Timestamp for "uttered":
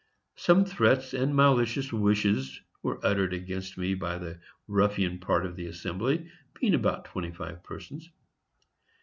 3.05-3.33